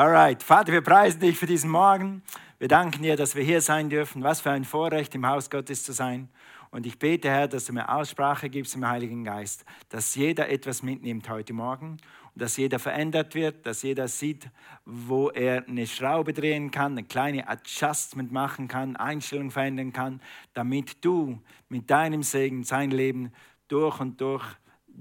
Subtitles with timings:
[0.00, 2.22] Alright, Vater, wir preisen dich für diesen Morgen.
[2.58, 4.22] Wir danken dir, dass wir hier sein dürfen.
[4.22, 6.30] Was für ein Vorrecht, im Haus Gottes zu sein.
[6.70, 10.82] Und ich bete, Herr, dass du mir Aussprache gibst im Heiligen Geist, dass jeder etwas
[10.82, 11.98] mitnimmt heute Morgen
[12.34, 14.48] und dass jeder verändert wird, dass jeder sieht,
[14.86, 20.22] wo er eine Schraube drehen kann, eine kleine Adjustment machen kann, Einstellung verändern kann,
[20.54, 23.34] damit du mit deinem Segen sein Leben
[23.68, 24.46] durch und durch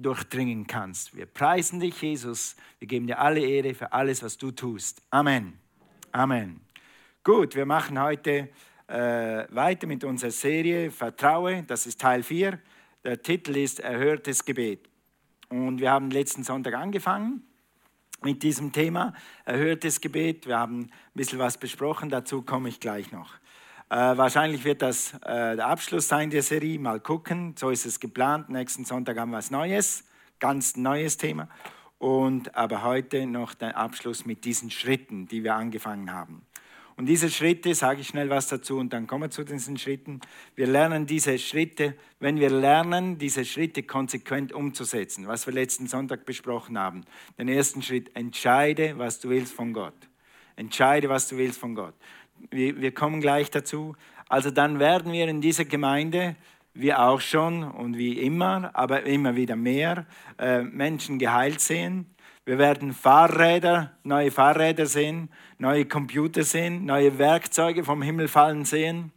[0.01, 1.15] durchdringen kannst.
[1.15, 2.55] Wir preisen dich, Jesus.
[2.79, 5.01] Wir geben dir alle Ehre für alles, was du tust.
[5.09, 5.59] Amen.
[6.11, 6.61] Amen.
[7.23, 8.49] Gut, wir machen heute
[8.87, 11.63] äh, weiter mit unserer Serie Vertraue.
[11.63, 12.59] Das ist Teil 4.
[13.03, 14.89] Der Titel ist Erhörtes Gebet.
[15.49, 17.43] Und wir haben letzten Sonntag angefangen
[18.23, 19.13] mit diesem Thema
[19.45, 20.47] Erhörtes Gebet.
[20.47, 23.33] Wir haben ein bisschen was besprochen, dazu komme ich gleich noch.
[23.91, 26.77] Äh, wahrscheinlich wird das äh, der Abschluss sein der Serie.
[26.77, 28.47] Mal gucken, so ist es geplant.
[28.49, 30.03] Nächsten Sonntag haben wir was Neues,
[30.39, 31.49] ganz neues Thema.
[31.97, 36.45] Und aber heute noch der Abschluss mit diesen Schritten, die wir angefangen haben.
[36.97, 40.19] Und diese Schritte, sage ich schnell was dazu und dann kommen wir zu diesen Schritten.
[40.53, 46.25] Wir lernen diese Schritte, wenn wir lernen, diese Schritte konsequent umzusetzen, was wir letzten Sonntag
[46.25, 47.05] besprochen haben.
[47.39, 49.95] Den ersten Schritt, entscheide, was du willst von Gott.
[50.57, 51.95] Entscheide, was du willst von Gott.
[52.51, 53.95] Wir, wir kommen gleich dazu.
[54.27, 56.35] Also dann werden wir in dieser Gemeinde,
[56.73, 60.05] wie auch schon und wie immer, aber immer wieder mehr,
[60.37, 62.05] äh, Menschen geheilt sehen
[62.49, 65.29] wir werden Fahrräder, neue Fahrräder sehen,
[65.59, 69.11] neue Computer sehen, neue Werkzeuge vom Himmel fallen sehen.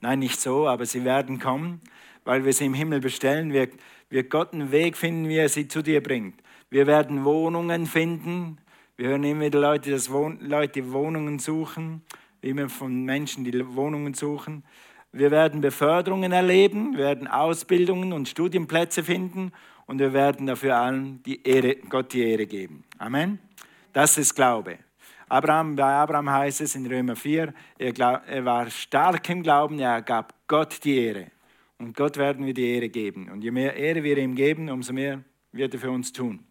[0.00, 1.82] Nein, nicht so, aber sie werden kommen,
[2.24, 3.52] weil wir sie im Himmel bestellen.
[3.52, 3.68] Wir,
[4.08, 6.40] wir Gott einen Weg finden, wie er sie zu dir bringt.
[6.70, 8.56] Wir werden Wohnungen finden.
[8.96, 12.00] Wir hören immer wieder Leute, dass Wohn Leute Wohnungen suchen,
[12.40, 14.64] immer von Menschen, die Wohnungen suchen.
[15.12, 19.52] Wir werden Beförderungen erleben, wir werden Ausbildungen und Studienplätze finden
[19.86, 22.84] und wir werden dafür allen die Ehre, Gott die Ehre geben.
[22.98, 23.38] Amen.
[23.92, 24.78] Das ist Glaube.
[25.28, 29.78] Abraham, bei Abraham heißt es in Römer 4, er, glaub, er war stark im Glauben,
[29.78, 31.26] er gab Gott die Ehre.
[31.78, 33.30] Und Gott werden wir die Ehre geben.
[33.30, 35.22] Und je mehr Ehre wir ihm geben, umso mehr
[35.52, 36.44] wird er für uns tun.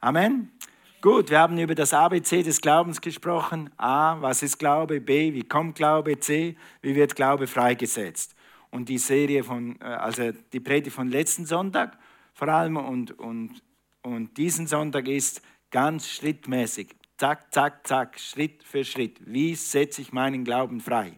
[0.00, 0.52] Amen.
[1.00, 3.70] Gut, wir haben über das ABC des Glaubens gesprochen.
[3.76, 5.00] A, was ist Glaube?
[5.00, 6.18] B, wie kommt Glaube?
[6.18, 8.34] C, wie wird Glaube freigesetzt?
[8.70, 11.96] Und die Serie von, äh, also die Predigt von letzten Sonntag
[12.34, 13.62] vor allem und, und,
[14.02, 19.20] und diesen Sonntag ist ganz schrittmäßig, zack, zack, zack, Schritt für Schritt.
[19.24, 21.12] Wie setze ich meinen Glauben frei?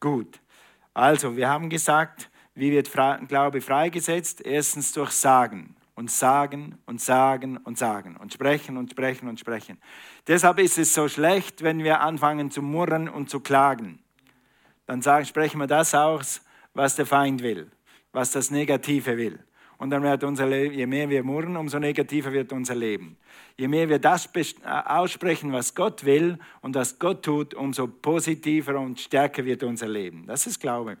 [0.00, 0.40] Gut,
[0.92, 2.90] also wir haben gesagt, wie wird
[3.28, 4.40] Glaube freigesetzt?
[4.44, 9.78] Erstens durch Sagen und sagen und sagen und sagen und sprechen und sprechen und sprechen.
[10.28, 13.98] Deshalb ist es so schlecht, wenn wir anfangen zu murren und zu klagen.
[14.86, 16.40] Dann sagen, sprechen wir das aus,
[16.72, 17.68] was der Feind will,
[18.12, 19.40] was das Negative will.
[19.78, 23.16] Und dann wird unser Leben, je mehr wir murren, umso negativer wird unser Leben.
[23.56, 28.78] Je mehr wir das äh, aussprechen, was Gott will und was Gott tut, umso positiver
[28.78, 30.26] und stärker wird unser Leben.
[30.28, 30.98] Das ist Glaube.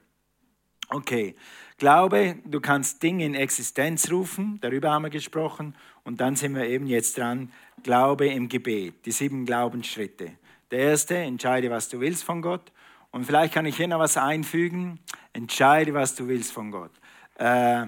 [0.88, 1.34] Okay,
[1.78, 5.76] Glaube, du kannst Dinge in Existenz rufen, darüber haben wir gesprochen.
[6.02, 7.52] Und dann sind wir eben jetzt dran,
[7.84, 10.32] Glaube im Gebet, die sieben Glaubensschritte.
[10.72, 12.72] Der erste, entscheide, was du willst von Gott.
[13.12, 14.98] Und vielleicht kann ich hier noch was einfügen,
[15.32, 16.90] entscheide, was du willst von Gott.
[17.36, 17.86] Äh,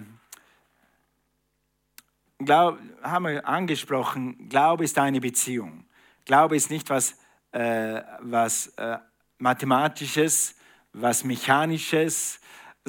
[2.38, 5.84] Glaub, haben wir angesprochen, Glaube ist eine Beziehung.
[6.24, 7.16] Glaube ist nicht was,
[7.50, 8.98] äh, was äh,
[9.38, 10.54] Mathematisches,
[10.92, 12.39] was Mechanisches,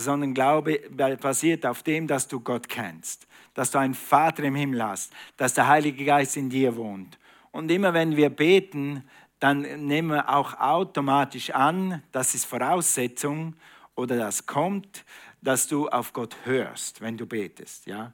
[0.01, 0.79] sondern Glaube
[1.21, 5.53] basiert auf dem, dass du Gott kennst, dass du einen Vater im Himmel hast, dass
[5.53, 7.17] der Heilige Geist in dir wohnt.
[7.51, 9.03] Und immer wenn wir beten,
[9.39, 13.55] dann nehmen wir auch automatisch an, das ist Voraussetzung
[13.95, 15.03] oder das kommt,
[15.41, 17.87] dass du auf Gott hörst, wenn du betest.
[17.87, 18.13] Ja?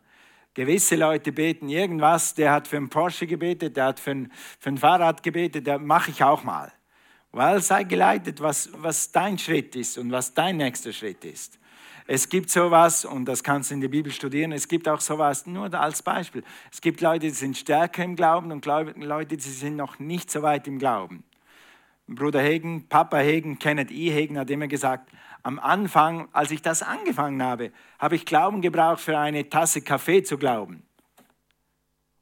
[0.54, 4.70] Gewisse Leute beten irgendwas, der hat für einen Porsche gebetet, der hat für ein, für
[4.70, 6.72] ein Fahrrad gebetet, der mache ich auch mal.
[7.32, 11.60] Weil sei geleitet, was, was dein Schritt ist und was dein nächster Schritt ist.
[12.10, 15.46] Es gibt sowas, und das kannst du in der Bibel studieren, es gibt auch sowas,
[15.46, 16.42] nur als Beispiel.
[16.72, 20.42] Es gibt Leute, die sind stärker im Glauben und Leute, die sind noch nicht so
[20.42, 21.26] weit im Glauben.
[22.08, 24.10] Bruder Hegen, Papa Hegen, Kenneth E.
[24.10, 25.12] Hegen hat immer gesagt,
[25.44, 30.24] am Anfang, als ich das angefangen habe, habe ich Glauben gebraucht, für eine Tasse Kaffee
[30.24, 30.84] zu glauben.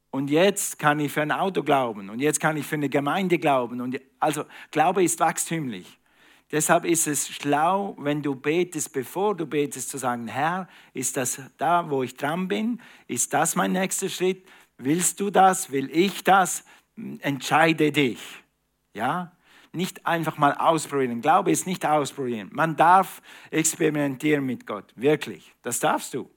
[0.09, 3.37] Und jetzt kann ich für ein Auto glauben und jetzt kann ich für eine Gemeinde
[3.37, 3.81] glauben.
[3.81, 5.99] Und also Glaube ist wachstümlich.
[6.51, 11.41] Deshalb ist es schlau, wenn du betest, bevor du betest, zu sagen, Herr, ist das
[11.57, 12.79] da, wo ich dran bin?
[13.07, 14.47] Ist das mein nächster Schritt?
[14.77, 15.71] Willst du das?
[15.71, 16.63] Will ich das?
[17.21, 18.19] Entscheide dich.
[18.93, 19.35] Ja?
[19.75, 21.21] nicht einfach mal ausprobieren.
[21.21, 22.49] Glaube ist nicht ausprobieren.
[22.51, 23.21] Man darf
[23.51, 25.53] experimentieren mit Gott, wirklich.
[25.61, 26.29] Das darfst du.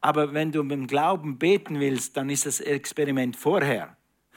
[0.00, 3.96] Aber wenn du mit dem Glauben beten willst, dann ist das Experiment vorher.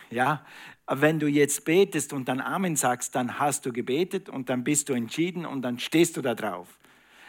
[0.09, 0.45] Ja,
[0.89, 4.89] wenn du jetzt betest und dann Amen sagst, dann hast du gebetet und dann bist
[4.89, 6.77] du entschieden und dann stehst du da drauf.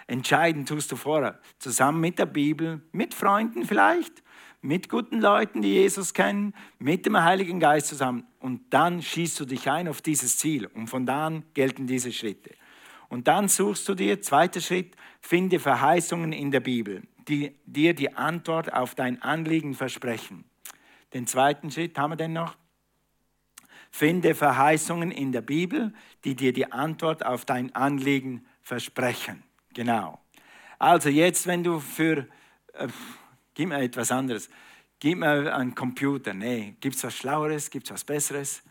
[0.07, 4.23] Entscheiden tust du vorher, zusammen mit der Bibel, mit Freunden vielleicht,
[4.61, 8.27] mit guten Leuten, die Jesus kennen, mit dem Heiligen Geist zusammen.
[8.41, 10.67] Und dann schießt du dich ein auf dieses Ziel.
[10.67, 12.55] Und von da an gelten diese Schritte.
[13.09, 18.15] Und dann suchst du dir, zweiter Schritt, finde Verheißungen in der Bibel, die dir die
[18.15, 20.45] Antwort auf dein Anliegen versprechen.
[21.15, 22.57] Den zweiten Schritt haben wir denn noch.
[23.91, 25.93] Finde Verheißungen in der Bibel,
[26.25, 29.43] die dir die Antwort auf dein Anliegen versprechen.
[29.75, 30.21] Genau.
[30.79, 32.27] Also jetzt, wenn du für,
[32.75, 32.89] äh,
[33.55, 34.49] gib mir etwas anderes,
[35.01, 36.35] gib mir einen Computer.
[36.35, 38.63] Nee, gibt es was Schlaueres, gibt es was Besseres?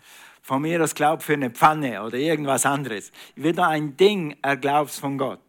[0.41, 3.11] Von mir aus glaub für eine Pfanne oder irgendwas anderes.
[3.35, 5.41] Will nur ein Ding, er glaubt von Gott.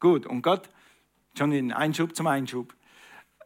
[0.00, 0.68] Gut, und Gott,
[1.38, 2.74] schon in Einschub zum Einschub.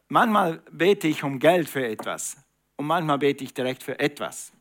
[0.07, 2.37] Manchmal bete ich um Geld für etwas
[2.77, 4.53] und manchmal bete ich direkt für etwas.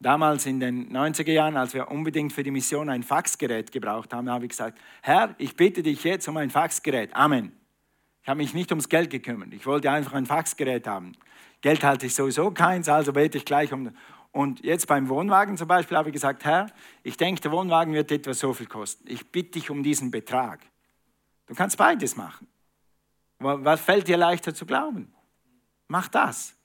[0.00, 4.28] Damals in den 90er Jahren, als wir unbedingt für die Mission ein Faxgerät gebraucht haben,
[4.28, 7.14] habe ich gesagt, Herr, ich bitte dich jetzt um ein Faxgerät.
[7.14, 7.52] Amen.
[8.22, 9.52] Ich habe mich nicht ums Geld gekümmert.
[9.52, 11.12] Ich wollte einfach ein Faxgerät haben.
[11.60, 13.90] Geld halte ich sowieso keins, also bete ich gleich um.
[14.32, 16.66] Und jetzt beim Wohnwagen zum Beispiel habe ich gesagt, Herr,
[17.02, 19.04] ich denke, der Wohnwagen wird etwa so viel kosten.
[19.08, 20.60] Ich bitte dich um diesen Betrag.
[21.46, 22.48] Du kannst beides machen.
[23.38, 25.14] Was fällt dir leichter zu glauben?
[25.86, 26.56] Mach das.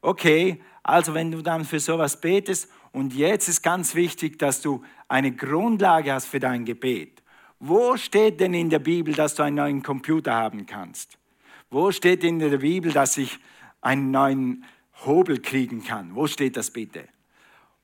[0.00, 4.82] Okay, also wenn du dann für sowas betest und jetzt ist ganz wichtig, dass du
[5.08, 7.22] eine Grundlage hast für dein Gebet.
[7.58, 11.18] Wo steht denn in der Bibel, dass du einen neuen Computer haben kannst?
[11.70, 13.38] Wo steht in der Bibel, dass ich
[13.80, 14.64] einen neuen
[15.04, 16.14] Hobel kriegen kann?
[16.14, 17.08] Wo steht das bitte?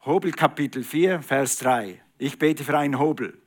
[0.05, 2.00] Hobel Kapitel 4, Vers 3.
[2.19, 3.38] Ich bete für einen Hobel.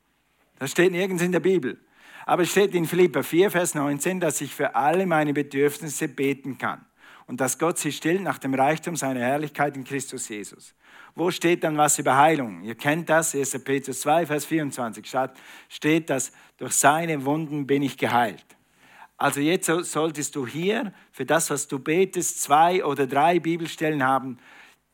[0.59, 1.79] Das steht nirgends in der Bibel.
[2.25, 6.57] Aber es steht in Philippa 4, Vers 19, dass ich für alle meine Bedürfnisse beten
[6.57, 6.85] kann
[7.27, 10.73] und dass Gott sie stillt nach dem Reichtum seiner Herrlichkeit in Christus Jesus.
[11.15, 12.61] Wo steht dann was über Heilung?
[12.61, 13.63] Ihr kennt das, 1.
[13.63, 15.09] Petrus 2, Vers 24
[15.69, 18.45] steht, dass durch seine Wunden bin ich geheilt.
[19.17, 24.37] Also jetzt solltest du hier für das, was du betest, zwei oder drei Bibelstellen haben,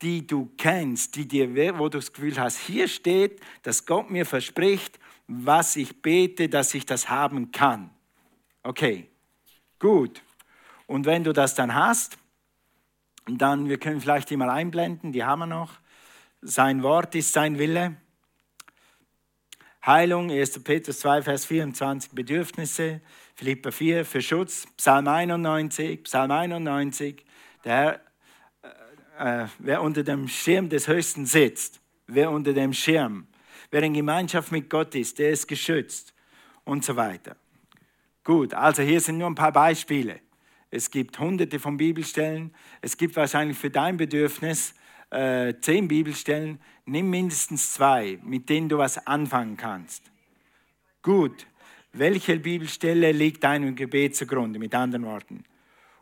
[0.01, 4.25] die du kennst, die dir, wo du das Gefühl hast, hier steht, dass Gott mir
[4.25, 7.89] verspricht, was ich bete, dass ich das haben kann.
[8.63, 9.09] Okay,
[9.79, 10.21] gut.
[10.85, 12.17] Und wenn du das dann hast,
[13.27, 15.79] dann, wir können vielleicht die mal einblenden, die haben wir noch.
[16.41, 17.95] Sein Wort ist sein Wille.
[19.85, 20.63] Heilung, 1.
[20.63, 23.01] Petrus 2, Vers 24, Bedürfnisse,
[23.35, 27.25] Philippa 4, für Schutz, Psalm 91, Psalm 91,
[27.63, 28.01] der
[28.61, 33.27] äh, äh, wer unter dem Schirm des Höchsten sitzt, wer unter dem Schirm,
[33.71, 36.13] wer in Gemeinschaft mit Gott ist, der ist geschützt
[36.63, 37.35] und so weiter.
[38.23, 40.19] Gut, also hier sind nur ein paar Beispiele.
[40.71, 42.55] Es gibt hunderte von Bibelstellen.
[42.81, 44.73] Es gibt wahrscheinlich für dein Bedürfnis
[45.09, 46.59] äh, zehn Bibelstellen.
[46.85, 50.03] Nimm mindestens zwei, mit denen du was anfangen kannst.
[51.01, 51.45] Gut.
[51.93, 55.43] Welche Bibelstelle liegt deinem Gebet zugrunde, mit anderen Worten?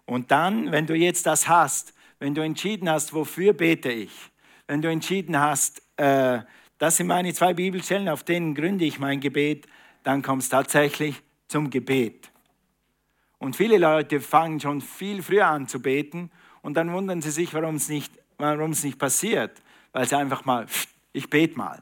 [0.05, 4.11] Und dann, wenn du jetzt das hast, wenn du entschieden hast, wofür bete ich,
[4.67, 6.41] wenn du entschieden hast, äh,
[6.77, 9.65] das sind meine zwei Bibelstellen, auf denen gründe ich mein Gebet,
[10.03, 12.31] dann kommst du tatsächlich zum Gebet.
[13.39, 16.29] Und viele Leute fangen schon viel früher an zu beten
[16.61, 19.61] und dann wundern sie sich, warum es nicht, warum es nicht passiert,
[19.93, 20.67] weil sie einfach mal,
[21.13, 21.81] ich bete mal.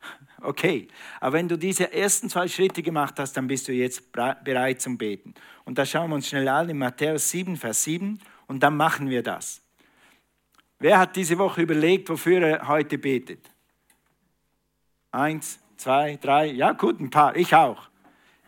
[0.44, 0.88] Okay,
[1.20, 4.98] aber wenn du diese ersten zwei Schritte gemacht hast, dann bist du jetzt bereit zum
[4.98, 5.34] Beten.
[5.64, 8.18] Und da schauen wir uns schnell an in Matthäus 7, Vers 7
[8.48, 9.62] und dann machen wir das.
[10.80, 13.48] Wer hat diese Woche überlegt, wofür er heute betet?
[15.12, 17.91] Eins, zwei, drei, ja gut, ein paar, ich auch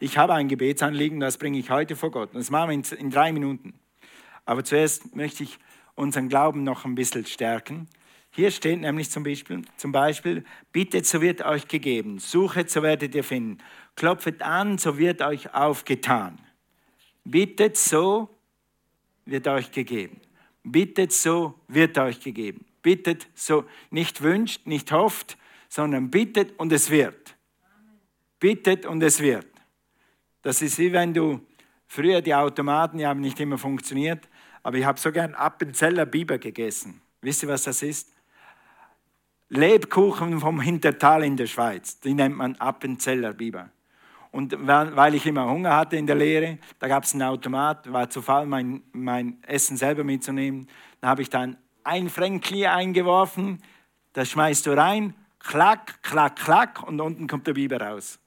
[0.00, 2.30] ich habe ein Gebetsanliegen, das bringe ich heute vor Gott.
[2.34, 3.74] Und das machen wir in, drei Minuten.
[4.44, 5.58] Aber zuerst möchte ich
[5.94, 7.88] unseren Glauben noch ein bisschen stärken.
[8.30, 13.14] Hier steht nämlich zum Beispiel, zum Beispiel, bittet, so wird euch gegeben, suchet, so werdet
[13.14, 13.58] ihr finden,
[13.94, 16.40] klopfet an, so wird euch aufgetan.
[17.24, 18.28] Bittet, so
[19.24, 20.20] wird euch gegeben.
[20.64, 22.64] Bittet, so wird euch gegeben.
[22.82, 27.36] Bittet, so nicht wünscht, nicht hofft, sondern bittet und es wird.
[28.40, 29.46] Bittet und es wird.
[30.44, 31.40] Das ist wie wenn du
[31.88, 34.28] früher die Automaten, die haben nicht immer funktioniert,
[34.62, 37.00] aber ich habe so gern Appenzeller Biber gegessen.
[37.22, 38.12] Wisst ihr, was das ist?
[39.48, 43.70] Lebkuchen vom Hintertal in der Schweiz, die nennt man Appenzeller Biber.
[44.32, 48.10] Und weil ich immer Hunger hatte in der Lehre, da gab es einen Automat, war
[48.10, 50.68] zu faul, mein, mein Essen selber mitzunehmen.
[51.00, 53.62] Da habe ich dann ein Fränkli eingeworfen,
[54.12, 58.18] das schmeißt du rein, klack, klack, klack und unten kommt der Biber raus.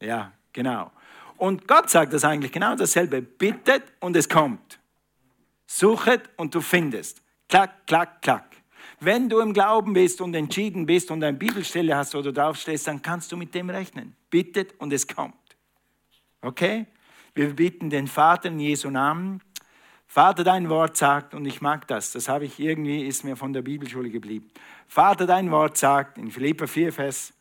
[0.00, 0.90] Ja, genau.
[1.36, 3.22] Und Gott sagt das eigentlich genau dasselbe.
[3.22, 4.78] Bittet und es kommt.
[5.66, 7.22] Suchet und du findest.
[7.48, 8.44] Klack, klack, klack.
[9.00, 12.88] Wenn du im Glauben bist und entschieden bist und eine Bibelstelle hast, wo du draufstehst,
[12.88, 14.16] dann kannst du mit dem rechnen.
[14.30, 15.34] Bittet und es kommt.
[16.40, 16.86] Okay?
[17.34, 19.40] Wir bitten den Vater in Jesu Namen.
[20.08, 23.52] Vater, dein Wort sagt, und ich mag das, das habe ich irgendwie, ist mir von
[23.52, 24.50] der Bibelschule geblieben.
[24.88, 27.34] Vater, dein Wort sagt in Philippa 4, Vers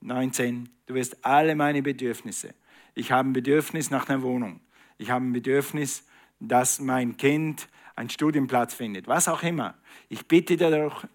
[0.00, 2.54] 19, du wirst alle meine Bedürfnisse.
[2.94, 4.60] Ich habe ein Bedürfnis nach einer Wohnung.
[4.98, 6.06] Ich habe ein Bedürfnis,
[6.38, 9.06] dass mein Kind einen Studienplatz findet.
[9.06, 9.74] Was auch immer.
[10.08, 10.56] Ich bitte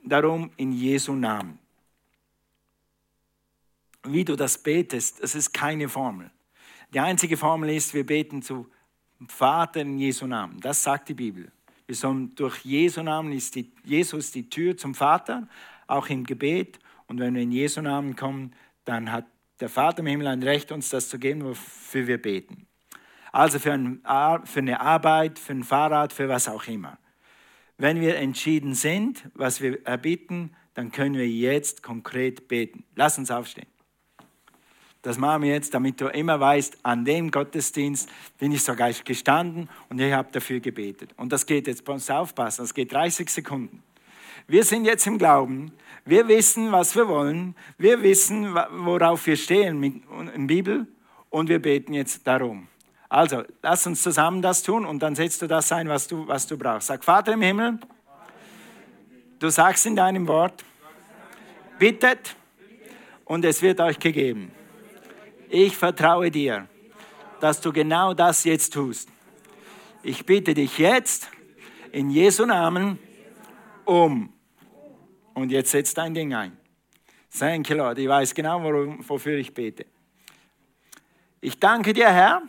[0.04, 1.60] darum in Jesu Namen.
[4.04, 6.32] Wie du das betest, das ist keine Formel.
[6.94, 8.68] Die einzige Formel ist, wir beten zu
[9.28, 10.60] Vater in Jesu Namen.
[10.62, 11.52] Das sagt die Bibel.
[11.86, 15.48] Wir sollen durch Jesu Namen ist die, Jesus die Tür zum Vater,
[15.88, 16.80] auch im Gebet.
[17.08, 18.54] Und wenn wir in Jesu Namen kommen,
[18.86, 19.26] dann hat
[19.60, 22.68] der Vater im Himmel ein Recht, uns das zu geben, wofür wir beten.
[23.32, 24.02] Also für, ein,
[24.46, 26.98] für eine Arbeit, für ein Fahrrad, für was auch immer.
[27.78, 32.86] Wenn wir entschieden sind, was wir erbitten, dann können wir jetzt konkret beten.
[32.96, 33.68] Lass uns aufstehen.
[35.04, 38.10] Das machen wir jetzt, damit du immer weißt, an dem Gottesdienst
[38.40, 41.14] bin ich sogar gestanden und ich habe dafür gebetet.
[41.18, 43.84] Und das geht jetzt, bei uns aufpassen, das geht 30 Sekunden.
[44.48, 45.72] Wir sind jetzt im Glauben,
[46.06, 50.88] wir wissen, was wir wollen, wir wissen, worauf wir stehen in der Bibel
[51.30, 52.68] und wir beten jetzt darum.
[53.10, 56.48] Also, lass uns zusammen das tun und dann setzt du das ein, was du, was
[56.48, 56.88] du brauchst.
[56.88, 57.80] Sag, Vater im Himmel,
[59.40, 60.64] du sagst in deinem Wort,
[61.80, 62.36] bittet
[63.26, 64.52] und es wird euch gegeben
[65.50, 66.68] ich vertraue dir,
[67.40, 69.10] dass du genau das jetzt tust.
[70.04, 71.30] Ich bitte dich jetzt
[71.92, 73.00] in Jesu Namen
[73.86, 74.34] um.
[75.38, 76.58] Und jetzt setz dein Ding ein.
[77.38, 78.00] Thank you, Lord.
[78.00, 78.60] Ich weiß genau,
[79.08, 79.86] wofür ich bete.
[81.42, 82.42] Ich danke dir, Herr,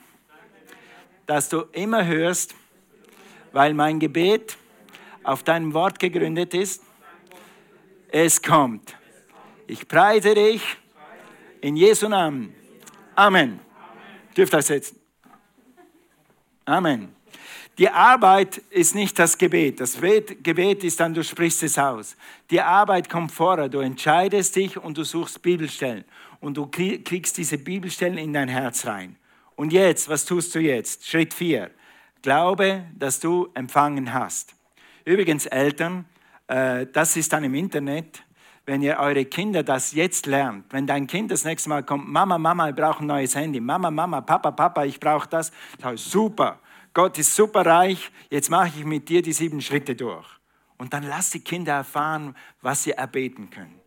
[1.26, 2.54] dass du immer hörst,
[3.52, 4.56] weil mein Gebet
[5.22, 6.82] auf deinem Wort gegründet ist.
[8.10, 8.96] Es kommt.
[9.66, 10.62] Ich preise dich
[11.60, 12.54] in Jesu Namen.
[13.14, 13.60] Amen.
[14.34, 14.98] Dürft ihr setzen.
[16.64, 17.17] Amen.
[17.78, 19.80] Die Arbeit ist nicht das Gebet.
[19.80, 22.16] Das Gebet ist dann, du sprichst es aus.
[22.50, 23.68] Die Arbeit kommt vorher.
[23.68, 26.04] Du entscheidest dich und du suchst Bibelstellen.
[26.40, 29.14] Und du kriegst diese Bibelstellen in dein Herz rein.
[29.54, 31.06] Und jetzt, was tust du jetzt?
[31.06, 31.70] Schritt 4.
[32.20, 34.54] Glaube, dass du empfangen hast.
[35.04, 36.04] Übrigens, Eltern,
[36.48, 38.24] äh, das ist dann im Internet
[38.68, 42.36] wenn ihr eure Kinder das jetzt lernt, wenn dein Kind das nächste Mal kommt, Mama,
[42.36, 45.50] Mama, ich brauche ein neues Handy, Mama, Mama, Papa, Papa, ich brauche das,
[45.94, 46.58] super,
[46.94, 50.26] Gott ist super reich, jetzt mache ich mit dir die sieben Schritte durch.
[50.76, 53.80] Und dann lass die Kinder erfahren, was sie erbeten können.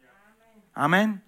[0.74, 1.22] Amen.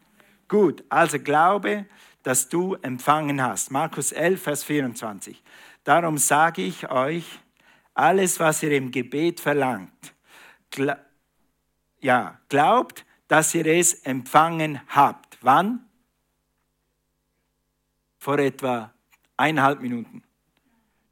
[0.47, 1.85] Gut, also glaube,
[2.21, 3.71] dass du empfangen hast.
[3.71, 5.41] Markus 11, Vers 24.
[5.83, 7.25] Darum sage ich euch,
[7.93, 10.13] alles, was ihr im Gebet verlangt,
[10.71, 10.95] gl
[11.99, 15.37] ja, glaubt, dass ihr es empfangen habt.
[15.41, 15.87] Wann?
[18.17, 18.93] Vor etwa
[19.37, 20.21] eineinhalb Minuten.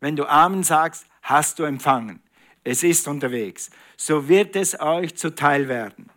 [0.01, 2.21] Wenn du Amen sagst, hast du empfangen.
[2.63, 3.69] Es ist unterwegs.
[3.95, 6.09] So wird es euch zuteil werden.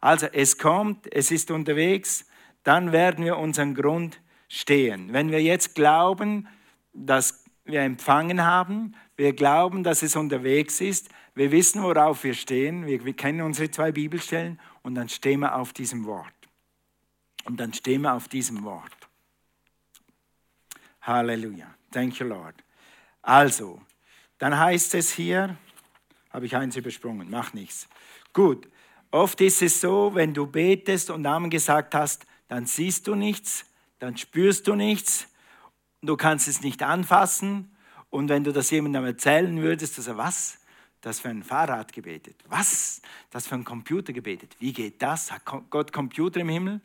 [0.00, 2.26] Also es kommt, es ist unterwegs,
[2.64, 5.12] dann werden wir unseren Grund stehen.
[5.12, 6.48] Wenn wir jetzt glauben,
[6.92, 12.86] dass wir empfangen haben, wir glauben, dass es unterwegs ist, wir wissen, worauf wir stehen,
[12.86, 16.32] wir, wir kennen unsere zwei Bibelstellen und dann stehen wir auf diesem Wort.
[17.44, 18.92] Und dann stehen wir auf diesem Wort.
[21.00, 21.74] Halleluja.
[21.90, 22.54] Thank you, Lord.
[23.22, 23.80] Also,
[24.38, 25.56] dann heißt es hier,
[26.30, 27.88] habe ich eins übersprungen, mach nichts.
[28.32, 28.68] Gut,
[29.10, 33.64] oft ist es so, wenn du betest und Namen gesagt hast, dann siehst du nichts,
[33.98, 35.28] dann spürst du nichts,
[36.02, 37.74] du kannst es nicht anfassen.
[38.10, 40.58] Und wenn du das jemandem erzählen würdest, dass er was?
[41.02, 42.36] das für ein Fahrrad gebetet?
[42.48, 43.02] Was?
[43.30, 44.56] Das für ein Computer gebetet?
[44.60, 45.30] Wie geht das?
[45.30, 46.80] Hat Gott Computer im Himmel?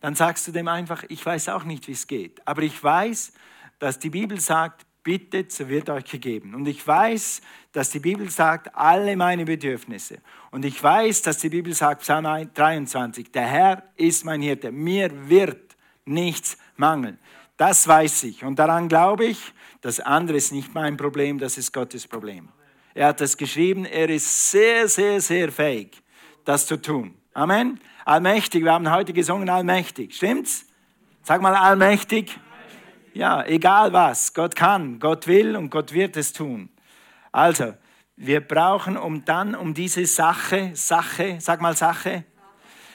[0.00, 2.46] Dann sagst du dem einfach, ich weiß auch nicht, wie es geht.
[2.46, 3.32] Aber ich weiß,
[3.78, 6.54] dass die Bibel sagt, bittet, so wird euch gegeben.
[6.54, 7.42] Und ich weiß,
[7.72, 10.18] dass die Bibel sagt, alle meine Bedürfnisse.
[10.50, 15.28] Und ich weiß, dass die Bibel sagt, Psalm 23, der Herr ist mein Hirte, mir
[15.28, 17.18] wird nichts mangeln.
[17.56, 21.72] Das weiß ich und daran glaube ich, das andere ist nicht mein Problem, das ist
[21.72, 22.48] Gottes Problem.
[22.94, 26.02] Er hat es geschrieben, er ist sehr, sehr, sehr fähig,
[26.44, 27.14] das zu tun.
[27.32, 27.80] Amen.
[28.04, 30.14] Allmächtig, wir haben heute gesungen, allmächtig.
[30.14, 30.66] Stimmt's?
[31.22, 32.38] Sag mal allmächtig.
[33.14, 34.34] Ja, egal was.
[34.34, 36.68] Gott kann, Gott will und Gott wird es tun.
[37.32, 37.74] Also,
[38.16, 42.24] wir brauchen um dann um diese Sache, Sache, sag mal Sache,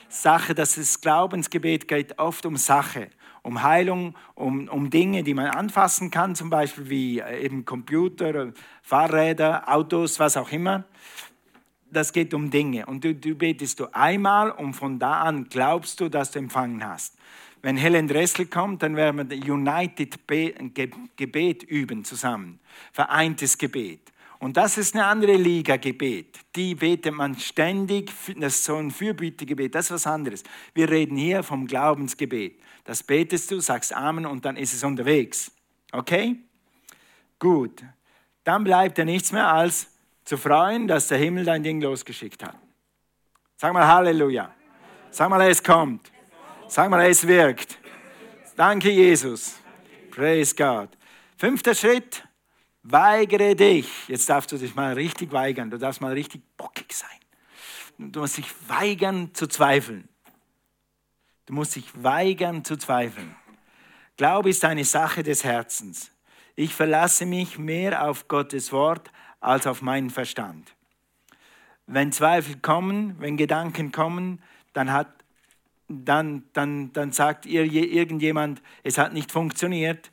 [0.08, 3.10] Sache, dass das Glaubensgebet geht oft um Sache
[3.42, 8.52] um Heilung, um, um Dinge, die man anfassen kann, zum Beispiel wie äh, eben Computer,
[8.82, 10.84] Fahrräder, Autos, was auch immer.
[11.92, 12.86] Das geht um Dinge.
[12.86, 16.86] Und du, du betest du einmal und von da an glaubst du, dass du empfangen
[16.86, 17.16] hast.
[17.62, 22.60] Wenn Helen Dressel kommt, dann werden wir United Gebet üben zusammen.
[22.94, 24.12] Vereintes Gebet.
[24.40, 26.40] Und das ist eine andere Liga Gebet.
[26.56, 28.12] Die betet man ständig.
[28.38, 29.76] Das ist so ein Fürbittegebet.
[29.76, 30.44] Das ist was anderes.
[30.74, 32.58] Wir reden hier vom Glaubensgebet.
[32.86, 35.52] Das betest du, sagst Amen und dann ist es unterwegs.
[35.92, 36.38] Okay?
[37.38, 37.84] Gut.
[38.46, 39.88] Dann bleibt ja nichts mehr als
[40.24, 42.56] zu freuen, dass der Himmel dein Ding losgeschickt hat.
[43.58, 44.54] Sag mal Halleluja.
[45.12, 46.10] Sag mal, es kommt.
[46.72, 47.80] Sag mal, es wirkt.
[48.56, 49.60] Danke, Jesus.
[50.12, 50.90] Praise God.
[51.36, 52.24] Fünfter Schritt.
[52.84, 54.08] Weigere dich.
[54.08, 55.72] Jetzt darfst du dich mal richtig weigern.
[55.72, 57.10] Du darfst mal richtig bockig sein.
[57.98, 60.08] Du musst dich weigern zu zweifeln.
[61.48, 63.36] Du musst dich weigern zu zweifeln.
[64.16, 66.12] Glaube ist eine Sache des Herzens.
[66.56, 70.76] Ich verlasse mich mehr auf Gottes Wort als auf meinen Verstand.
[71.88, 75.19] Wenn Zweifel kommen, wenn Gedanken kommen, dann, hat,
[75.90, 80.12] dann, dann, dann sagt ihr, irgendjemand, es hat nicht funktioniert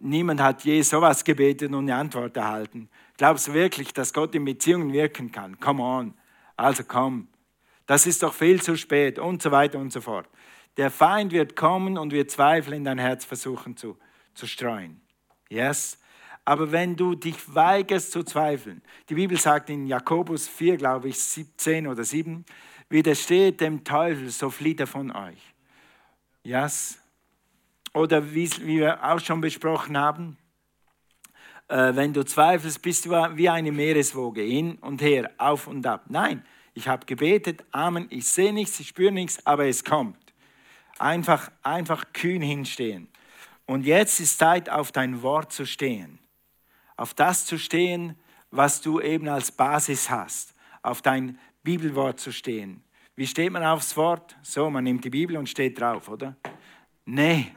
[0.00, 2.88] Niemand hat je sowas gebetet und eine Antwort erhalten.
[3.16, 5.58] Glaubst du wirklich, dass Gott in Beziehungen wirken kann?
[5.58, 6.14] Come on.
[6.56, 7.28] Also komm.
[7.86, 10.28] Das ist doch viel zu spät und so weiter und so fort.
[10.76, 13.96] Der Feind wird kommen und wird Zweifel in dein Herz versuchen zu,
[14.34, 15.00] zu streuen.
[15.48, 15.98] Yes?
[16.44, 21.18] Aber wenn du dich weigerst zu zweifeln, die Bibel sagt in Jakobus 4, glaube ich,
[21.18, 22.44] 17 oder 7,
[22.88, 25.54] widersteht dem Teufel, so flieht er von euch.
[26.42, 26.98] Yes?
[27.94, 30.36] Oder wie, wir auch schon besprochen haben,
[31.68, 36.04] äh, wenn du zweifelst, bist du wie eine Meereswoge, hin und her, auf und ab.
[36.08, 40.16] Nein, ich habe gebetet, Amen, ich sehe nichts, ich spüre nichts, aber es kommt.
[40.98, 43.08] Einfach, einfach kühn hinstehen.
[43.66, 46.18] Und jetzt ist Zeit, auf dein Wort zu stehen.
[46.96, 48.18] Auf das zu stehen,
[48.50, 50.54] was du eben als Basis hast.
[50.82, 52.82] Auf dein Bibelwort zu stehen.
[53.16, 54.36] Wie steht man aufs Wort?
[54.42, 56.36] So, man nimmt die Bibel und steht drauf, oder?
[57.04, 57.52] Nee,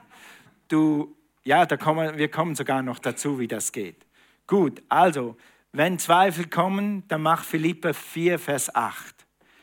[0.67, 4.05] du, ja, da kommen, wir kommen sogar noch dazu, wie das geht.
[4.47, 5.37] Gut, also,
[5.71, 9.15] wenn Zweifel kommen, dann mach Philippa 4, Vers 8.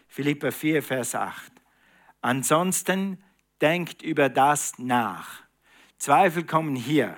[0.07, 1.53] Philippa 4, Vers 8.
[2.23, 3.23] Ansonsten
[3.61, 5.43] denkt über das nach.
[5.99, 7.17] Zweifel kommen hier.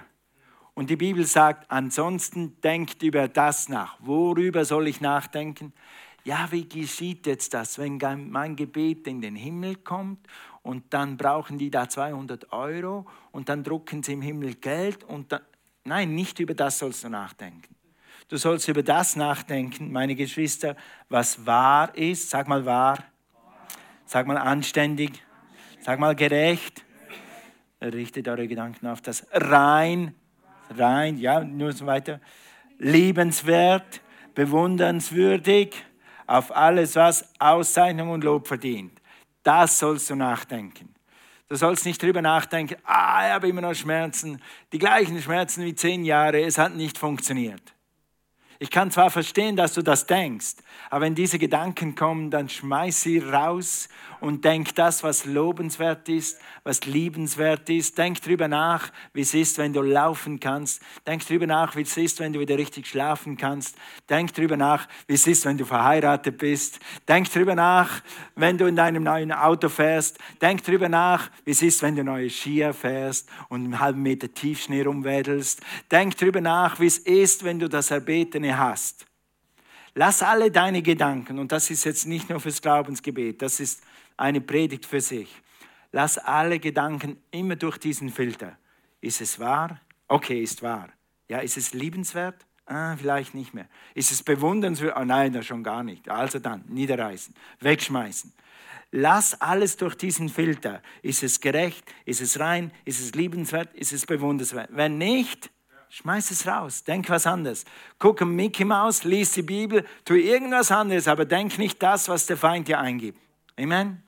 [0.75, 3.97] Und die Bibel sagt, ansonsten denkt über das nach.
[4.01, 5.73] Worüber soll ich nachdenken?
[6.25, 7.99] Ja, wie geschieht jetzt das, wenn
[8.31, 10.27] mein Gebet in den Himmel kommt
[10.63, 15.33] und dann brauchen die da 200 Euro und dann drucken sie im Himmel Geld und
[15.33, 15.41] dann,
[15.85, 17.75] nein, nicht über das sollst du nachdenken.
[18.29, 20.77] Du sollst über das nachdenken, meine Geschwister,
[21.09, 22.31] was wahr ist.
[22.31, 22.99] Sag mal wahr.
[24.07, 25.23] Sag mal anständig.
[25.81, 26.85] Sag mal gerecht.
[27.81, 30.15] Richtet eure Gedanken auf das rein,
[30.69, 32.21] rein, ja, nur so weiter.
[32.79, 34.03] Liebenswert,
[34.35, 35.75] bewundernswürdig,
[36.31, 38.93] auf alles, was Auszeichnung und Lob verdient.
[39.43, 40.95] Das sollst du nachdenken.
[41.49, 44.41] Du sollst nicht drüber nachdenken, ah, ich habe immer noch Schmerzen,
[44.73, 47.75] die gleichen Schmerzen wie zehn Jahre, es hat nicht funktioniert.
[48.61, 53.03] Ich kann zwar verstehen, dass du das denkst, aber wenn diese Gedanken kommen, dann schmeiß
[53.03, 53.89] sie raus
[54.21, 57.97] und denk das, was lobenswert ist, was liebenswert ist.
[57.99, 60.83] Denk drüber nach, wie es ist, wenn du laufen kannst.
[61.07, 63.77] Denk drüber nach, wie es ist, wenn du wieder richtig schlafen kannst.
[64.09, 66.81] Denk drüber nach, wie es ist, wenn du verheiratet bist.
[67.09, 68.03] Denk drüber nach,
[68.37, 70.19] wenn du in deinem neuen Auto fährst.
[70.41, 74.33] Denk drüber nach, wie es ist, wenn du neue Skier fährst und einen halben Meter
[74.33, 75.61] Tiefschnee rumwedelst.
[75.91, 79.07] Denk drüber nach, wie es ist, wenn du das Erbetene hast.
[79.95, 83.83] Lass alle deine Gedanken, und das ist jetzt nicht nur fürs Glaubensgebet, das ist
[84.21, 85.31] eine Predigt für sich.
[85.93, 88.57] Lass alle Gedanken immer durch diesen Filter.
[89.01, 89.81] Ist es wahr?
[90.09, 90.89] Okay, ist wahr.
[91.29, 92.47] Ja, ist es liebenswert?
[92.67, 93.67] Ah, vielleicht nicht mehr.
[93.95, 94.97] Ist es bewundernswert?
[94.97, 96.09] Oh nein, das schon gar nicht.
[96.09, 98.33] Also dann, niederreißen, wegschmeißen.
[98.93, 100.83] Lass alles durch diesen Filter.
[101.03, 101.85] Ist es gerecht?
[102.05, 102.73] Ist es rein?
[102.85, 103.73] Ist es liebenswert?
[103.75, 104.69] Ist es bewundernswert?
[104.73, 105.51] Wenn nicht,
[105.89, 107.65] Schmeiß es raus, denk was anderes.
[107.99, 112.37] Guck Mickey Maus, lies die Bibel, tu irgendwas anderes, aber denk nicht das, was der
[112.37, 113.19] Feind dir eingibt.
[113.59, 114.01] Amen.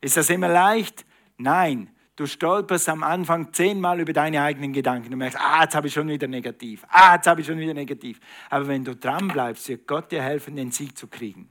[0.00, 1.04] Ist das immer leicht?
[1.36, 1.90] Nein.
[2.16, 5.10] Du stolperst am Anfang zehnmal über deine eigenen Gedanken.
[5.10, 6.84] Du merkst, ah, jetzt habe ich schon wieder negativ.
[6.88, 8.18] Ah, jetzt habe ich schon wieder negativ.
[8.50, 11.48] Aber wenn du dran bleibst, wird Gott dir helfen, den Sieg zu kriegen.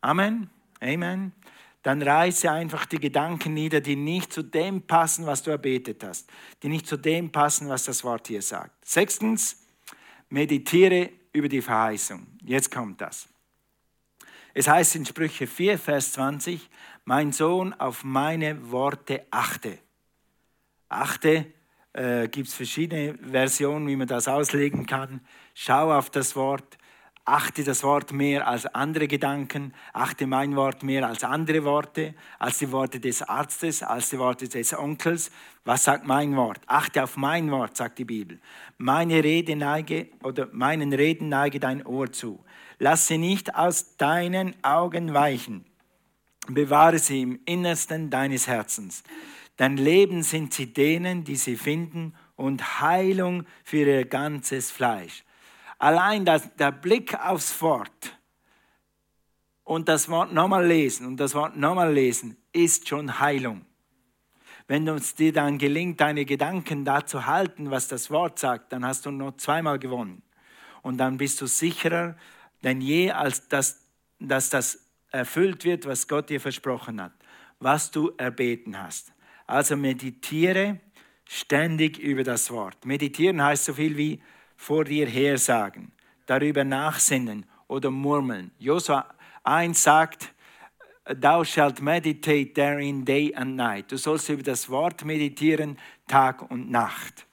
[0.00, 0.50] Amen.
[0.80, 1.32] Amen
[1.82, 6.30] dann reiße einfach die Gedanken nieder, die nicht zu dem passen, was du erbetet hast,
[6.62, 8.86] die nicht zu dem passen, was das Wort hier sagt.
[8.86, 9.64] Sechstens,
[10.28, 12.26] meditiere über die Verheißung.
[12.44, 13.28] Jetzt kommt das.
[14.54, 16.68] Es heißt in Sprüche 4, Vers 20,
[17.04, 19.78] mein Sohn, auf meine Worte achte.
[20.88, 21.46] Achte,
[21.92, 25.20] äh, gibt es verschiedene Versionen, wie man das auslegen kann.
[25.54, 26.78] Schau auf das Wort,
[27.24, 32.58] achte das Wort mehr als andere Gedanken, achte mein Wort mehr als andere Worte, als
[32.58, 35.30] die Worte des Arztes, als die Worte des Onkels.
[35.64, 36.60] Was sagt mein Wort?
[36.66, 38.40] Achte auf mein Wort, sagt die Bibel.
[38.78, 42.44] Meine Rede neige oder meinen Reden neige dein Ohr zu.
[42.78, 45.64] Lass sie nicht aus deinen Augen weichen.
[46.48, 49.02] Bewahre sie im Innersten deines Herzens.
[49.56, 55.24] Dein Leben sind sie denen, die sie finden, und Heilung für ihr ganzes Fleisch.
[55.78, 58.18] Allein das, der Blick aufs Wort
[59.64, 63.64] und das Wort nochmal lesen und das Wort nochmal lesen ist schon Heilung.
[64.66, 68.84] Wenn uns dir dann gelingt, deine Gedanken da zu halten, was das Wort sagt, dann
[68.84, 70.22] hast du nur zweimal gewonnen.
[70.82, 72.16] Und dann bist du sicherer
[72.62, 73.80] denn je, als dass,
[74.18, 74.81] dass das
[75.12, 77.12] erfüllt wird, was Gott dir versprochen hat,
[77.60, 79.12] was du erbeten hast.
[79.46, 80.80] Also meditiere
[81.24, 82.84] ständig über das Wort.
[82.84, 84.22] Meditieren heißt so viel wie
[84.56, 85.92] vor dir her sagen,
[86.26, 88.50] darüber nachsinnen oder murmeln.
[88.58, 89.06] Josua
[89.44, 90.32] 1 sagt,
[91.04, 93.90] Thou shalt meditate therein day and night.
[93.90, 97.26] Du sollst über das Wort meditieren, Tag und Nacht.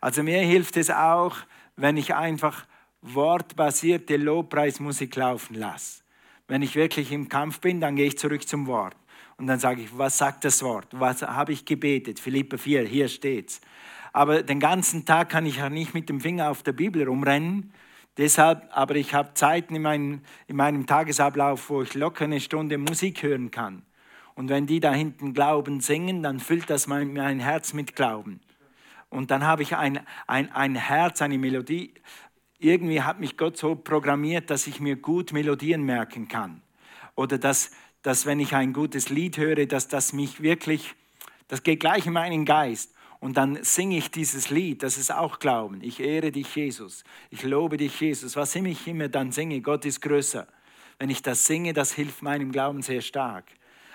[0.00, 1.36] Also mir hilft es auch,
[1.76, 2.66] wenn ich einfach
[3.02, 6.02] wortbasierte Lobpreismusik laufen lasse.
[6.48, 8.96] Wenn ich wirklich im Kampf bin, dann gehe ich zurück zum Wort.
[9.36, 10.86] Und dann sage ich, was sagt das Wort?
[10.92, 12.20] Was habe ich gebetet?
[12.20, 13.60] Philippe 4, hier steht's.
[14.12, 17.72] Aber den ganzen Tag kann ich ja nicht mit dem Finger auf der Bibel rumrennen.
[18.16, 22.78] Deshalb, aber ich habe Zeiten in, mein, in meinem Tagesablauf, wo ich locker eine Stunde
[22.78, 23.82] Musik hören kann.
[24.34, 28.40] Und wenn die da hinten Glauben singen, dann füllt das mein, mein Herz mit Glauben.
[29.10, 31.92] Und dann habe ich ein, ein, ein Herz, eine Melodie.
[32.58, 36.62] Irgendwie hat mich Gott so programmiert, dass ich mir gut Melodien merken kann.
[37.14, 37.70] Oder dass,
[38.02, 40.94] dass wenn ich ein gutes Lied höre, dass das mich wirklich,
[41.48, 42.92] das geht gleich in meinen Geist.
[43.20, 45.80] Und dann singe ich dieses Lied, das ist auch Glauben.
[45.82, 47.04] Ich ehre dich, Jesus.
[47.30, 48.36] Ich lobe dich, Jesus.
[48.36, 50.46] Was ich immer dann singe, Gott ist größer.
[50.98, 53.44] Wenn ich das singe, das hilft meinem Glauben sehr stark.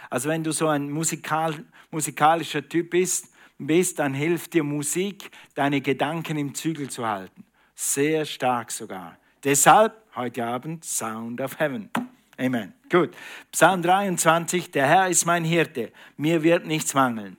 [0.09, 5.81] Also wenn du so ein musikal, musikalischer Typ bist, bist, dann hilft dir Musik, deine
[5.81, 7.43] Gedanken im Zügel zu halten.
[7.83, 9.17] Sehr stark sogar.
[9.43, 11.89] Deshalb heute Abend Sound of Heaven.
[12.37, 12.75] Amen.
[12.91, 13.09] Gut.
[13.51, 17.37] Psalm 23, der Herr ist mein Hirte, mir wird nichts mangeln.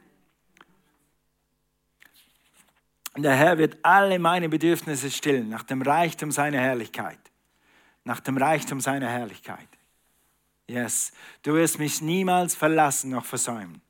[3.16, 7.20] Der Herr wird alle meine Bedürfnisse stillen, nach dem Reichtum seiner Herrlichkeit.
[8.02, 9.68] Nach dem Reichtum seiner Herrlichkeit.
[10.66, 11.12] Yes.
[11.44, 13.81] Du wirst mich niemals verlassen noch versäumen.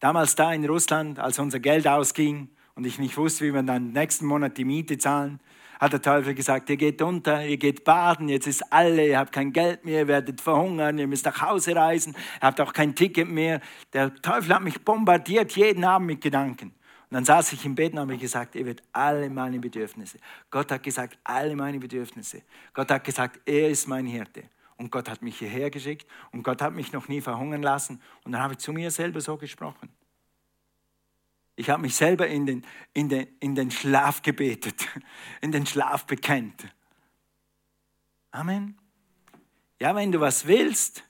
[0.00, 3.92] Damals da in Russland, als unser Geld ausging und ich nicht wusste, wie wir dann
[3.92, 5.40] nächsten Monat die Miete zahlen,
[5.84, 9.32] hat der Teufel gesagt, ihr geht unter, ihr geht baden, jetzt ist alle, ihr habt
[9.32, 12.94] kein Geld mehr, ihr werdet verhungern, ihr müsst nach Hause reisen, ihr habt auch kein
[12.94, 13.60] Ticket mehr.
[13.92, 16.68] Der Teufel hat mich bombardiert jeden Abend mit Gedanken.
[16.68, 20.18] Und dann saß ich im Bett und habe gesagt, er wird alle meine Bedürfnisse.
[20.50, 22.42] Gott hat gesagt, alle meine Bedürfnisse.
[22.72, 24.44] Gott hat gesagt, er ist mein Hirte.
[24.78, 28.00] Und Gott hat mich hierher geschickt und Gott hat mich noch nie verhungern lassen.
[28.24, 29.90] Und dann habe ich zu mir selber so gesprochen.
[31.56, 34.88] Ich habe mich selber in den, in, den, in den Schlaf gebetet,
[35.40, 36.66] in den Schlaf bekennt.
[38.30, 38.76] Amen.
[39.80, 41.04] Ja, wenn du was willst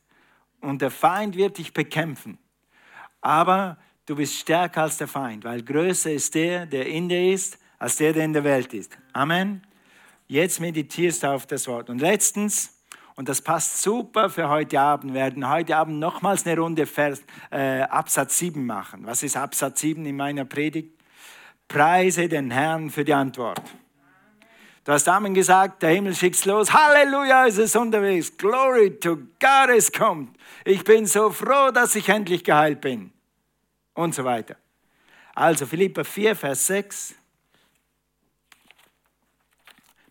[0.60, 2.38] und der Feind wird dich bekämpfen,
[3.20, 7.58] aber du bist stärker als der Feind, weil größer ist der, der in dir ist,
[7.78, 8.96] als der, der in der Welt ist.
[9.12, 9.66] Amen.
[10.26, 11.90] Jetzt meditierst du auf das Wort.
[11.90, 12.82] Und letztens,
[13.16, 15.14] und das passt super für heute Abend.
[15.14, 19.06] Wir werden heute Abend nochmals eine Runde Vers, äh, Absatz 7 machen.
[19.06, 20.98] Was ist Absatz 7 in meiner Predigt?
[21.68, 23.62] Preise den Herrn für die Antwort.
[24.84, 26.72] Du hast Amen gesagt, der Himmel schickt's los.
[26.72, 28.36] Halleluja, ist es unterwegs.
[28.36, 30.36] Glory to God, es kommt.
[30.64, 33.12] Ich bin so froh, dass ich endlich geheilt bin.
[33.94, 34.56] Und so weiter.
[35.34, 37.14] Also Philippa 4, Vers 6.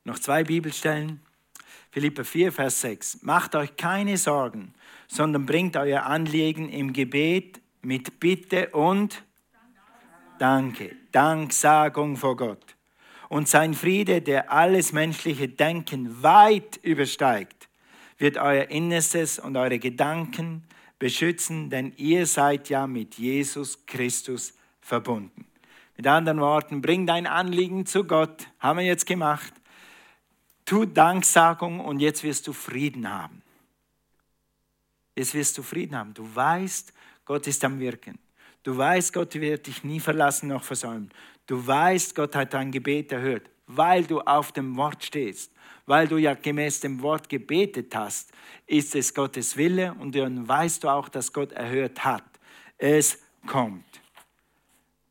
[0.05, 1.21] Noch zwei Bibelstellen.
[1.93, 3.21] Philippa 4, Vers 6.
[3.21, 4.73] Macht euch keine Sorgen,
[5.07, 9.23] sondern bringt euer Anliegen im Gebet mit Bitte und
[10.39, 12.75] Danke, Danksagung vor Gott.
[13.29, 17.69] Und sein Friede, der alles menschliche Denken weit übersteigt,
[18.17, 20.63] wird euer Innerstes und eure Gedanken
[20.97, 25.45] beschützen, denn ihr seid ja mit Jesus Christus verbunden.
[25.95, 29.53] Mit anderen Worten, bring dein Anliegen zu Gott, haben wir jetzt gemacht
[30.65, 33.41] tu Danksagung und jetzt wirst du Frieden haben.
[35.15, 36.13] Jetzt wirst du Frieden haben.
[36.13, 36.93] Du weißt,
[37.25, 38.17] Gott ist am Wirken.
[38.63, 41.11] Du weißt, Gott wird dich nie verlassen noch versäumen.
[41.45, 45.51] Du weißt, Gott hat dein Gebet erhört, weil du auf dem Wort stehst.
[45.85, 48.31] Weil du ja gemäß dem Wort gebetet hast,
[48.65, 52.23] ist es Gottes Wille und dann weißt du auch, dass Gott erhört hat.
[52.77, 53.83] Es kommt.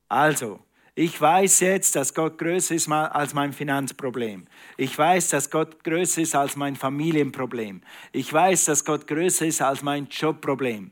[0.08, 0.60] Also,
[0.94, 4.46] ich weiß jetzt, dass Gott größer ist als mein Finanzproblem.
[4.76, 7.80] Ich weiß, dass Gott größer ist als mein Familienproblem.
[8.12, 10.90] Ich weiß, dass Gott größer ist als mein Jobproblem.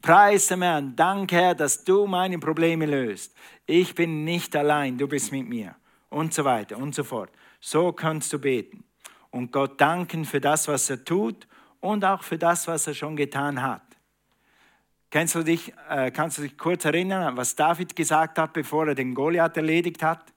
[0.00, 3.34] Preise mir an, danke Herr, dass du meine Probleme löst.
[3.66, 5.76] Ich bin nicht allein, du bist mit mir.
[6.08, 7.30] Und so weiter und so fort.
[7.60, 8.84] So kannst du beten.
[9.30, 11.46] Und Gott danken für das, was er tut
[11.80, 13.82] und auch für das, was er schon getan hat.
[15.12, 18.94] Kennst du dich, äh, kannst du dich kurz erinnern, was David gesagt hat, bevor er
[18.94, 20.32] den Goliath erledigt hat?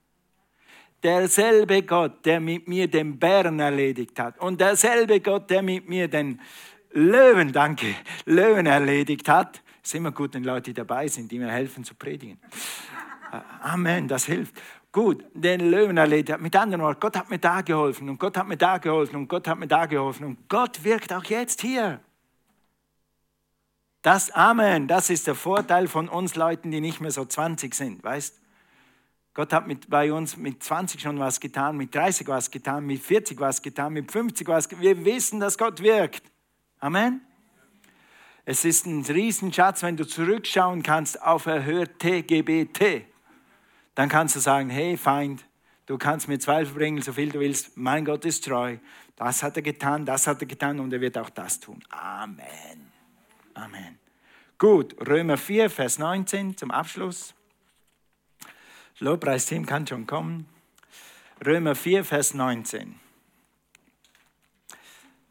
[1.01, 6.09] Derselbe Gott, der mit mir den Bären erledigt hat und derselbe Gott, der mit mir
[6.09, 6.41] den
[6.91, 9.61] Löwen, danke, Löwen erledigt hat.
[9.81, 12.37] Es ist immer gut, wenn Leute dabei sind, die mir helfen zu predigen.
[13.31, 14.61] Äh, Amen, das hilft.
[14.91, 16.41] Gut, den Löwen erledigt hat.
[16.41, 19.29] Mit anderen Worten, Gott hat mir da geholfen und Gott hat mir da geholfen und
[19.29, 22.01] Gott hat mir da geholfen und Gott wirkt auch jetzt hier.
[24.05, 28.03] Das Amen, das ist der Vorteil von uns Leuten, die nicht mehr so 20 sind,
[28.03, 28.39] weißt?
[29.33, 33.01] Gott hat mit, bei uns mit 20 schon was getan, mit 30 was getan, mit
[33.01, 34.83] 40 was getan, mit 50 was getan.
[34.83, 36.21] Wir wissen, dass Gott wirkt.
[36.79, 37.21] Amen.
[38.45, 43.07] Es ist ein Riesenschatz, wenn du zurückschauen kannst auf erhörte GBT.
[43.95, 45.43] Dann kannst du sagen, hey Feind,
[45.87, 47.75] du kannst mir Zweifel bringen, so viel du willst.
[47.75, 48.77] Mein Gott ist treu.
[49.15, 51.79] Das hat er getan, das hat er getan und er wird auch das tun.
[51.89, 52.84] Amen.
[53.55, 53.97] Amen.
[54.57, 57.33] Gut, Römer 4, Vers 19 zum Abschluss.
[58.39, 60.47] Das Lobpreisteam kann schon kommen.
[61.45, 62.99] Römer 4, Vers 19.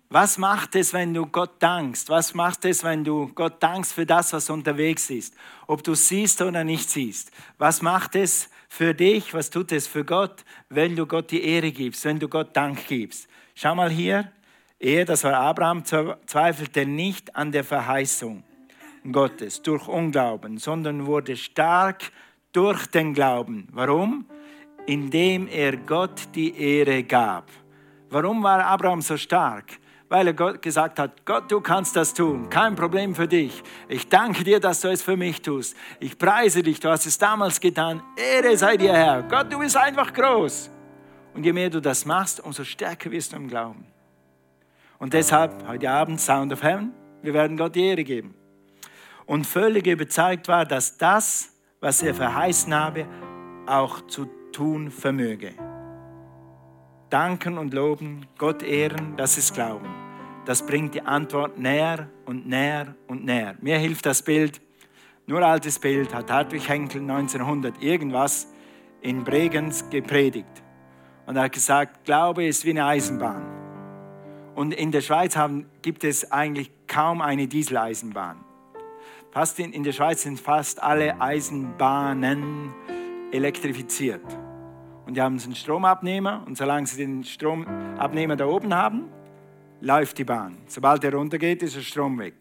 [0.08, 2.08] Was macht es, wenn du Gott dankst?
[2.08, 5.34] Was macht es, wenn du Gott dankst für das, was unterwegs ist?
[5.66, 7.30] Ob du siehst oder nicht siehst.
[7.58, 9.34] Was macht es für dich?
[9.34, 12.86] Was tut es für Gott, wenn du Gott die Ehre gibst, wenn du Gott Dank
[12.86, 13.28] gibst?
[13.54, 14.30] Schau mal hier,
[14.84, 18.44] er, das war Abraham, zweifelte nicht an der Verheißung
[19.10, 22.12] Gottes durch Unglauben, sondern wurde stark
[22.52, 23.66] durch den Glauben.
[23.72, 24.26] Warum?
[24.86, 27.48] Indem er Gott die Ehre gab.
[28.10, 29.64] Warum war Abraham so stark?
[30.10, 33.62] Weil er Gott gesagt hat, Gott, du kannst das tun, kein Problem für dich.
[33.88, 35.74] Ich danke dir, dass du es für mich tust.
[35.98, 38.02] Ich preise dich, du hast es damals getan.
[38.16, 39.22] Ehre sei dir, Herr.
[39.22, 40.70] Gott, du bist einfach groß.
[41.32, 43.93] Und je mehr du das machst, umso stärker wirst du im Glauben.
[44.98, 48.34] Und deshalb heute Abend Sound of Heaven, wir werden Gott die Ehre geben.
[49.26, 53.06] Und völlig überzeugt war, dass das, was er verheißen habe,
[53.66, 55.54] auch zu tun vermöge.
[57.10, 59.88] Danken und loben, Gott ehren, das ist Glauben.
[60.46, 63.56] Das bringt die Antwort näher und näher und näher.
[63.60, 64.60] Mir hilft das Bild,
[65.26, 68.48] nur altes Bild, hat Hartwig Henkel 1900 irgendwas
[69.00, 70.62] in Bregenz gepredigt.
[71.26, 73.53] Und er hat gesagt, Glaube ist wie eine Eisenbahn.
[74.54, 78.36] Und in der Schweiz haben, gibt es eigentlich kaum eine Dieseleisenbahn.
[79.32, 82.72] Fast in, in der Schweiz sind fast alle Eisenbahnen
[83.32, 84.24] elektrifiziert.
[85.06, 89.08] Und die haben einen Stromabnehmer und solange sie den Stromabnehmer da oben haben,
[89.80, 90.58] läuft die Bahn.
[90.66, 92.34] Sobald er runtergeht, ist der Strom weg.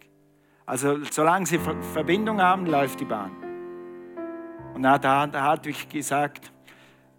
[0.67, 1.60] Also solange sie
[1.93, 3.32] Verbindung haben, läuft die Bahn.
[4.76, 6.52] Und da hat Hartwig gesagt,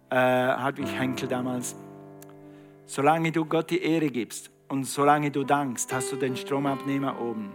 [0.09, 1.75] äh, Hartwig Henkel damals,
[2.85, 7.51] solange du Gott die Ehre gibst und solange du dankst, hast du den Stromabnehmer oben.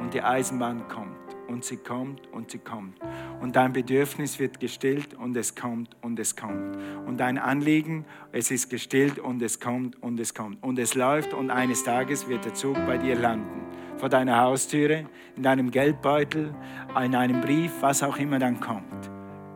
[0.00, 1.14] Und die Eisenbahn kommt.
[1.46, 2.98] Und sie kommt und sie kommt.
[3.40, 6.76] Und dein Bedürfnis wird gestillt und es kommt und es kommt.
[7.06, 10.62] Und dein Anliegen, es ist gestillt und es kommt und es kommt.
[10.62, 13.62] Und es läuft und eines Tages wird der Zug bei dir landen.
[13.98, 16.54] Vor deiner Haustüre, in deinem Geldbeutel,
[17.00, 19.10] in einem Brief, was auch immer dann kommt.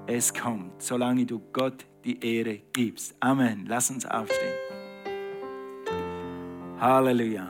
[0.06, 3.16] Es kommt, solange du Gott die Ehre gibst.
[3.20, 3.64] Amen.
[3.66, 4.67] Lass uns aufstehen.
[6.80, 7.48] Halleluja.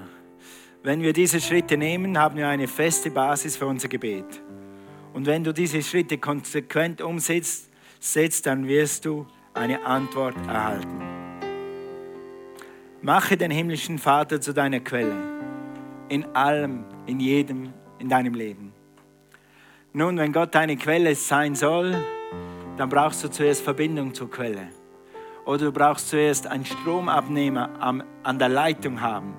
[0.82, 4.42] Wenn wir diese Schritte nehmen, haben wir eine feste Basis für unser Gebet.
[5.12, 7.68] Und wenn du diese Schritte konsequent umsetzt,
[8.00, 11.02] setzt, dann wirst du eine Antwort erhalten.
[13.02, 15.16] Mache den himmlischen Vater zu deiner Quelle.
[16.08, 18.72] In allem, in jedem, in deinem Leben.
[19.92, 21.96] Nun, wenn Gott deine Quelle sein soll,
[22.76, 24.68] dann brauchst du zuerst Verbindung zur Quelle.
[25.48, 29.34] Oder du brauchst zuerst einen Stromabnehmer an der Leitung haben.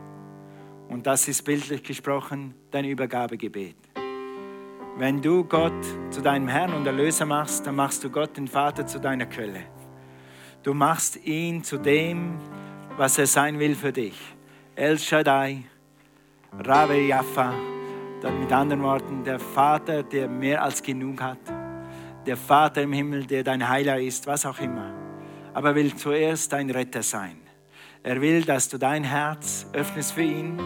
[0.88, 3.76] Und das ist bildlich gesprochen dein Übergabegebet.
[4.98, 8.88] Wenn du Gott zu deinem Herrn und Erlöser machst, dann machst du Gott den Vater
[8.88, 9.60] zu deiner Quelle.
[10.64, 12.40] Du machst ihn zu dem,
[12.98, 14.20] was er sein will für dich.
[14.76, 15.64] El Shaddai,
[16.66, 17.54] Rave Jaffa,
[18.40, 21.38] mit anderen Worten, der Vater, der mehr als genug hat.
[22.26, 24.99] Der Vater im Himmel, der dein Heiler ist, was auch immer
[25.54, 27.38] aber er will zuerst dein Retter sein.
[28.04, 30.60] Er will, dass du dein Herz öffnest für ihn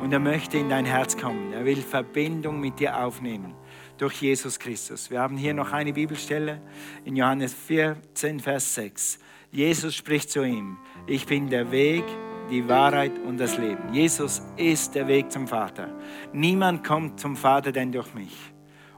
[0.00, 1.52] und er möchte in dein Herz kommen.
[1.52, 3.54] Er will Verbindung mit dir aufnehmen.
[3.98, 5.10] durch Jesus Christus.
[5.10, 6.60] Wir haben hier noch eine Bibelstelle
[7.04, 9.18] in Johannes 14, Vers 6.
[9.50, 12.04] Jesus spricht zu ihm, ich bin der Weg,
[12.50, 13.92] die Wahrheit und das Leben.
[13.92, 15.88] Jesus ist der Weg zum Vater.
[16.32, 18.36] Niemand kommt zum Vater denn durch mich.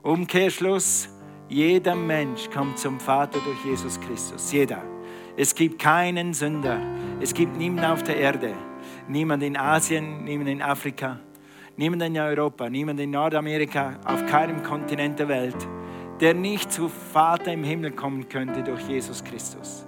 [0.02, 1.08] Umkehrschluss,
[1.48, 4.52] jeder Mensch kommt zum Vater durch Jesus Christus.
[4.52, 4.82] Jeder.
[5.40, 6.80] Es gibt keinen Sünder.
[7.20, 8.54] Es gibt niemanden auf der Erde.
[9.06, 11.20] Niemand in Asien, niemand in Afrika,
[11.76, 15.54] niemand in Europa, niemand in Nordamerika, auf keinem Kontinent der Welt,
[16.18, 19.86] der nicht zu Vater im Himmel kommen könnte durch Jesus Christus.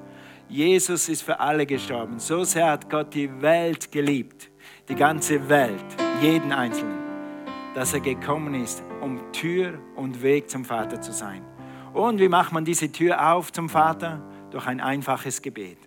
[0.49, 2.21] Jesus ist für alle gestorben.
[2.21, 4.49] So sehr hat Gott die Welt geliebt,
[4.89, 5.85] die ganze Welt,
[6.23, 7.01] jeden Einzelnen,
[7.75, 11.43] dass er gekommen ist, um Tür und Weg zum Vater zu sein.
[11.93, 14.30] Und wie macht man diese Tür auf zum Vater?
[14.51, 15.79] Durch ein einfaches Gebet.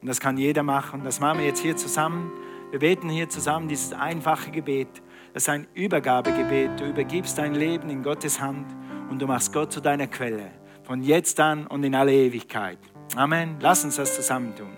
[0.00, 1.02] Und das kann jeder machen.
[1.04, 2.32] Das machen wir jetzt hier zusammen.
[2.70, 4.88] Wir beten hier zusammen dieses einfache Gebet.
[5.34, 6.80] Das ist ein Übergabegebet.
[6.80, 8.66] Du übergibst dein Leben in Gottes Hand
[9.10, 10.50] und du machst Gott zu deiner Quelle.
[10.82, 12.78] Von jetzt an und in alle Ewigkeit.
[13.14, 13.56] Amen.
[13.60, 14.72] Lass uns das zusammen tun.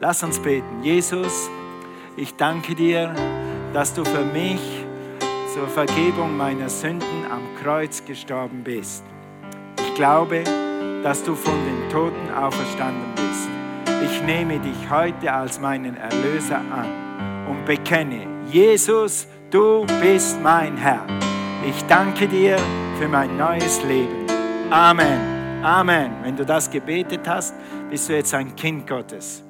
[0.00, 0.82] Lass uns beten.
[0.82, 1.48] Jesus,
[2.16, 3.14] ich danke dir,
[3.72, 4.60] dass du für mich
[5.54, 9.04] zur Vergebung meiner Sünden am Kreuz gestorben bist.
[9.78, 10.44] Ich glaube,
[11.06, 13.48] dass du von den Toten auferstanden bist.
[14.04, 21.06] Ich nehme dich heute als meinen Erlöser an und bekenne, Jesus, du bist mein Herr.
[21.64, 22.58] Ich danke dir
[22.98, 24.26] für mein neues Leben.
[24.68, 25.62] Amen.
[25.62, 26.10] Amen.
[26.24, 27.54] Wenn du das gebetet hast,
[27.88, 29.45] bist du jetzt ein Kind Gottes.